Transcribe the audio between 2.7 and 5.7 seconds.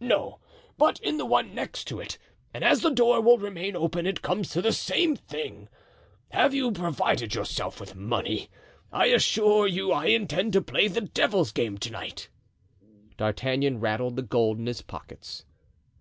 the door will remain open it comes to the same thing.